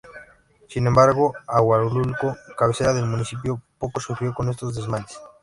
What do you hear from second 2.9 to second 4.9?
del municipio poco sufrió con estos